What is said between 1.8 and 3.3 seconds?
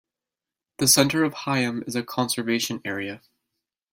is a conservation area.